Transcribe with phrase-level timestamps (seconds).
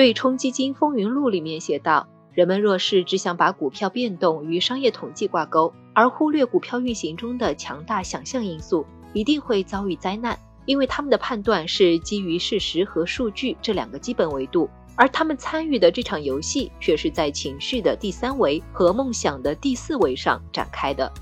[0.00, 10.38] 对冲基金风云录里面写道：人们若是只想把股票变动与商业统计挂钩，而忽略股票运行中的强大想象因素，一定会遭遇灾难。
[10.64, 21.12] 因为他们的判断是基于事实和数据这两个基本维度，而他们参与的这场游戏却是在情绪的第三维和梦想的第四维上展开的。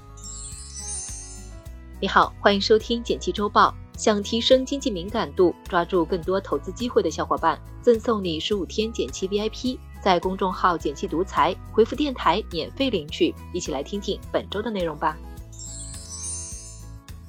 [2.01, 3.75] 你好，欢迎收听简七周报。
[3.99, 13.35] 想提升经济敏感度，抓住更多投资机会的小伙伴，赠送你十五天减七 VIP，在公众号“减七独裁回复“电台”免费领取。
[13.53, 15.19] 一起来听听本周的内容吧。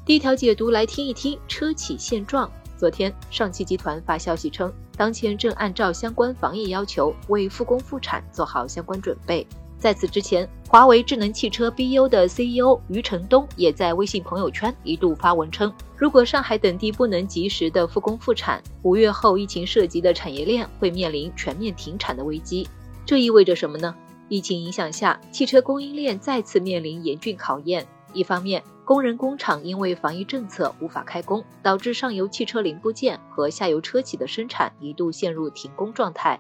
[0.06, 2.50] 第一条解读来听一听车企现状。
[2.78, 9.46] 昨天，上汽集团发消息称，当前正按照相关防疫要求，为复工复产做好相关准备。
[9.80, 22.68] 在此之前，华为智能汽车 BU 的 CEO 余承东也在微信朋友圈一度发文称，如果上海等地不能及时的复工复产，五月后疫情涉及的产业链会面临全面停产的危机。
[23.06, 23.96] 这意味着什么呢？
[24.28, 27.88] 疫情影响下，汽车供应链再次面临严峻考验。
[28.12, 36.38] 一方面，工人工厂因为防疫政策无法开工，导致上游汽车零部件和下游车企的生产一度陷入停工状态；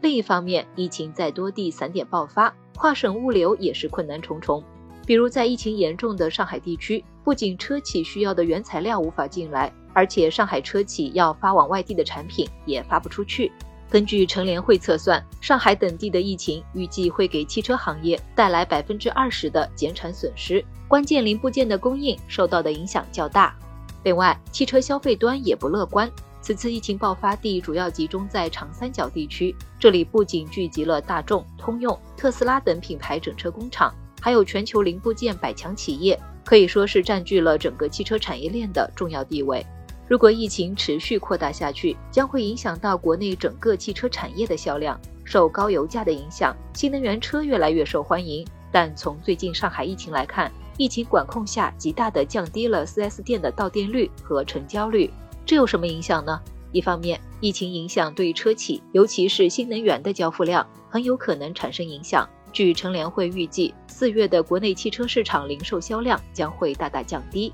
[0.00, 2.52] 另一方面，疫情在多地散点爆发。
[2.80, 4.64] 跨省物流也是困难重重，
[5.04, 13.52] 比如在疫情严重的上海地区，不仅车企需要的原材料无法进来，而且上海车企要发往外地的产品也发不出去。
[13.90, 23.54] 根据乘联会测算，上海等地的疫情预计会给汽车行业带来百分之二十的减产损失，关键零部件的供应受到的影响较大。
[24.04, 26.10] 另外，汽车消费端也不乐观。
[26.42, 39.64] 此次疫情爆发地主要集中在长三角地区，这里不仅聚集了大众、通用、特斯拉等品牌整车工厂，还有全球零部件百强企业，可以说是占据了整个汽车产业链的重要地位。
[40.08, 44.98] 如果疫情持续扩大下去，将会影响到国内整个汽车产业的销量。
[45.24, 55.08] 受高油价的影响，新能源车越来越受欢迎，但从最近上海疫情来看，疫情管控下极大的降低了 4S 店的到店率和成交率。
[55.50, 56.40] 这有什么影响呢？
[56.70, 62.24] 一方面，疫情影响对车企，尤其是新能源的交付量，很有可能产生影响。
[62.52, 67.52] 据乘联会预计，四月的国内汽车市场零售销量将会大大降低。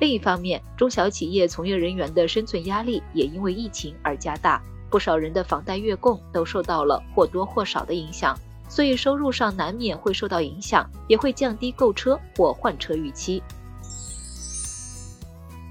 [0.00, 13.42] 另一方面，中小企业从业人员的生存压力也因为疫情而加大，不少人的房贷月供都受到了或多或少的影响，所以收入上难免会受到影响，也会降低购车或换车预期。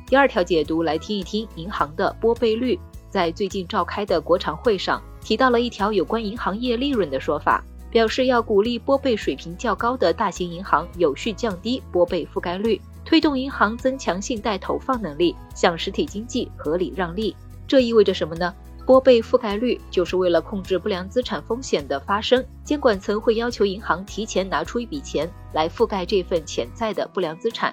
[0.10, 2.80] 第二条解读来听一听银行的拨备率，
[3.12, 17.36] 在最近召开的国常会上提到了一条有关银行业利润的说法，表示要鼓励拨备水平较高的大型银行有序降低拨备覆盖率，推动银行增强信贷投放能力，向实体经济合理让利。
[17.68, 18.52] 这意味着什么呢？
[18.88, 27.72] 拨备覆盖率就是为了控制不良资产风险的发生，监管层会要求银行提前拿出一笔钱来覆盖这份潜在的不良资产。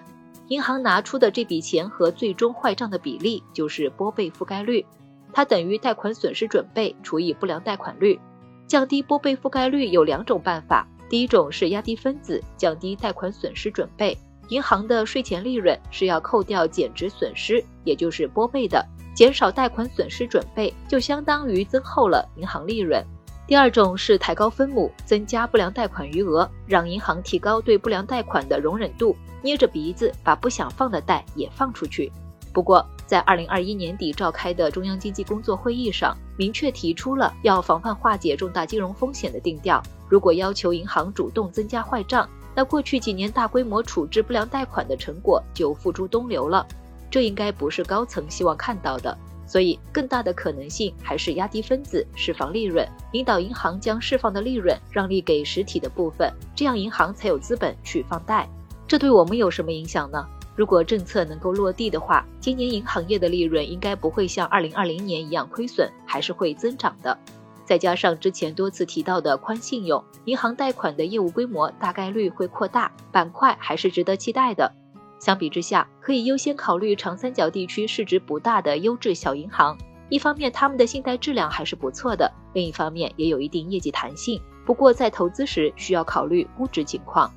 [0.48, 4.86] 银行拿出的这笔钱和最终坏账的比例就是拨备覆盖率，
[5.32, 8.18] 它等于贷款损失准备除以不良贷款率。
[8.66, 14.16] 降低拨备覆盖率有两种办法，第一种是压低分子，降低贷款损失准备。
[14.48, 18.84] 银行的税前利润是要扣掉减值损失，也就是拨备的，
[19.14, 23.04] 减少贷款损失准备，就相当于增厚了银行利润。
[23.46, 32.10] 第二种是抬高分母，增加不良贷款余额，让银行提高对不良贷款的容忍度，捏着鼻子把不想放的贷也放出去。
[32.52, 39.80] 不过，在二零二一年底召开的中央经济工作会议上，明确提出了要防范化解重大金融风险的定调。
[40.08, 46.66] 如果要求银行主动增加坏账，那过去几年大规模处置不良贷款的成果就付诸东流了。
[47.08, 49.16] 这应该不是高层希望看到的。
[49.46, 58.48] 所以，更大的可能性还是压低分子，释放利润，引导银行将释放的利润让利给实体的部分，这样银行才有资本去放贷。
[58.88, 60.26] 这对我们有什么影响呢？
[60.56, 67.16] 如果政策能够落地的话，今年银行业的利润应该不会像二零二零年一样亏损，还是会增长的。
[67.64, 74.72] 再加上之前多次提到的宽信用，银行贷款的业务规模大概率会扩大，板块还是值得期待的。
[75.18, 79.76] 相比之下，可以优先考虑长三角地区市值不大的优质小银行。
[80.08, 84.40] 一方面，他们的信贷质量还是不错的；另一方面，也有一定业绩弹性。
[84.64, 87.30] 不过，在投资时需要考虑估值情况。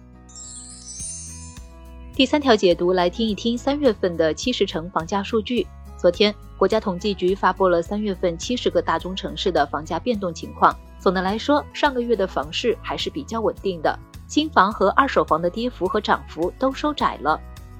[2.13, 5.65] 第三条解读来听一听三月份的七十城房价数据。
[5.97, 10.77] 昨天，国家统计局发布了三月份七十个大中城市的房价变动情况。
[10.99, 13.97] 总的来说，上个月的房市还是比较稳定的，
[14.27, 17.39] 新房和二手房的跌幅和涨幅都收窄了。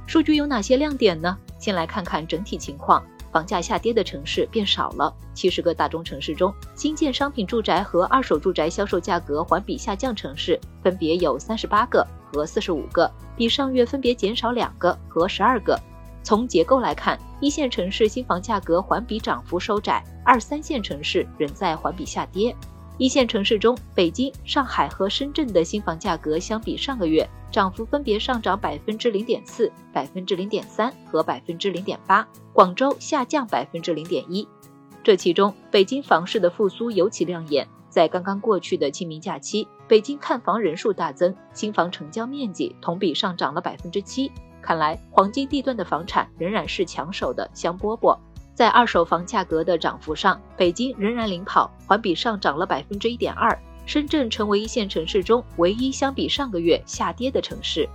[0.09, 1.37] 数据有哪些亮点呢？
[1.59, 3.05] 先来看看整体情况。
[3.31, 5.13] 房价下跌的城市变少了。
[5.35, 12.03] 七十个大中城市中，新建商品住宅和二手住宅销售价格环比下降城市分别有三十八个
[12.33, 13.07] 和四十五个，
[13.37, 15.79] 比上月分别减少两个和十二个。
[16.23, 22.55] 从结构来看，一线城市新房价格环比涨幅收窄，二三线城市仍在环比下跌。
[22.99, 34.45] 一线城市中，北京、上海和深圳的新房价格相比上个月涨幅分别上涨百分之零点四、百分之零点三和百分之零点八，广州下降百分之零点一。
[35.01, 37.65] 这其中，北京房市的复苏尤其亮眼。
[37.87, 44.29] 在刚刚过去的清明假期，北京看房人数大增，新房成交面积同比上涨了百分之七。
[44.61, 48.19] 看来，黄金地段的房产仍然是抢手的香饽饽。
[48.59, 53.57] 在二手房价格的涨幅上，北京仍然领跑，环比上涨了百分之一点二。
[53.85, 57.87] 深圳成为一线城市中唯一相比上个月下跌的城市。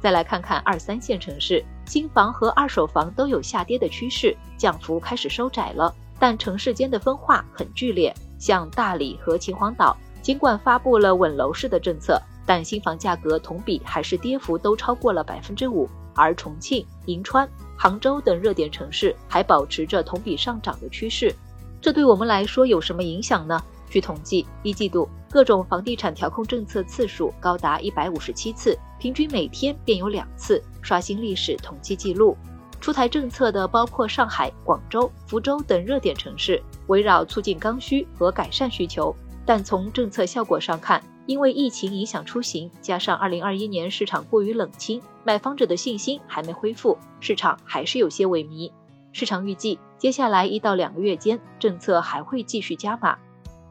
[0.00, 8.12] 再来看看二三线城市，新房和二手房都有下跌的趋势，降幅开始收窄了，但城市间的分化很剧烈。
[8.36, 15.88] 像大理和秦皇岛，尽管发布了稳楼市的政策，但新房价格同比还是跌幅都超过了百分之五。
[16.16, 17.48] 而重庆、银川、
[17.78, 21.32] 杭州等热点城市还保持着同比上涨的趋势，
[21.80, 23.62] 这对我们来说有什么影响呢？
[23.88, 32.36] 据统计，一季度各种房地产调控政策次数高达一百五十七次，平均每天便有两次，刷新历史统计记录。
[32.80, 39.14] 出台政策的包括上海、广州、福州等热点城市，围绕促进刚需和改善需求。
[39.46, 41.00] 但从政策效果上看，
[41.30, 48.72] 因为疫情影响出行，加上二零二一年市场过于冷清，买房者的信心还没恢复，市场还是有些萎靡。
[49.12, 53.16] 市场预计，接下来一到两个月间，政策还会继续加码，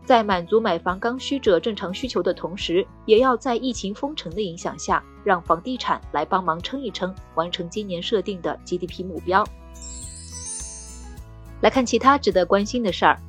[0.06, 9.46] 在满足买房刚需者正常需求的同时，也要在疫情封城的影响下，让房地产来帮忙撑一撑，完成今年设定的 GDP 目标。
[11.60, 13.20] 来看其他值得关心的事儿，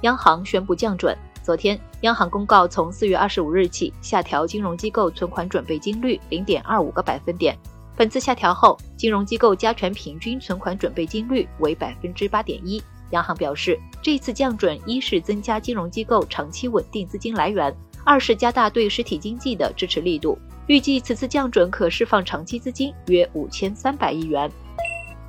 [0.00, 1.16] 央行宣布降准。
[1.48, 7.56] 昨天，央行公告，从四月二十五日起下调金融机构存款准备金率零点二五个百分点。
[7.96, 12.82] 本次下调后，金融机构加权平均存款准备金率为百分之八点一。
[13.12, 17.74] 央行表示，这次降准一是增加金融机构长期稳定资金来源，
[18.04, 20.38] 二是加大对实体经济的支持力度。
[20.66, 24.52] 预计此次降准可释放长期资金约五千三百亿元。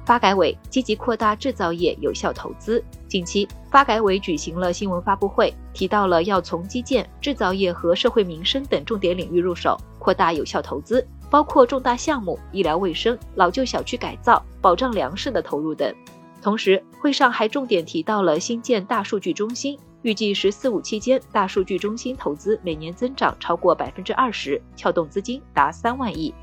[0.09, 2.83] 发改委积极扩大制造业有效投资。
[3.07, 15.93] 近期，发改委举行了新闻发布会，提到了要从基建、制造业和社会民生等重点领域入手，扩大有效投资，包括重大项目、医疗卫生、老旧小区改造、保障粮食的投入等。
[16.41, 26.33] 同时，会上还重点提到了新建大数据中心，预计“十四五”期间大数据中心投资每年增长超过百分之二十，撬动资金达三万亿。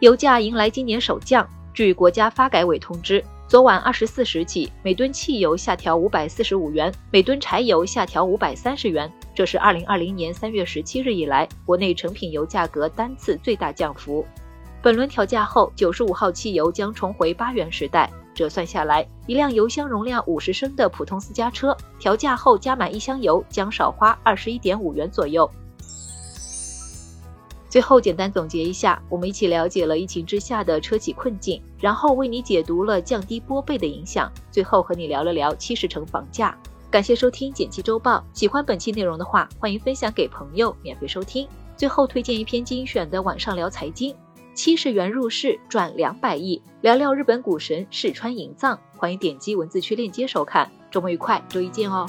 [0.00, 1.46] 油价迎来今年首降。
[1.78, 14.26] 据国家发改委通知，昨晚二十四时起，每吨汽油下调五百四十五元，每吨柴油下调五百三十元，这是二零二零年三月十七日以来国内成品油价格单次最大降幅。
[14.82, 18.10] 本轮调价后，九十五号汽油将重回八元时代。
[18.34, 25.48] 折算下来，一辆油箱容量五十升的普通私家车，调价后加满一箱油将少花二十一点五元左右。
[27.78, 36.58] 最后简单总结一下，我们一起了解了疫情之下的车企困境，然后为你解读了降低拨备的影响，最后和你聊了聊七十城房价。
[36.90, 41.46] 感谢收听简七周报，喜欢本期内容的话，欢迎分享给朋友免费收听。
[41.76, 44.12] 最后推荐一篇精选的晚上聊财经，
[44.54, 48.76] 七十元入市赚两百亿，聊聊日本股神世川银藏。
[48.96, 50.68] 欢迎点击文字区链接收看。
[50.90, 52.08] 周末愉快，周一见哦。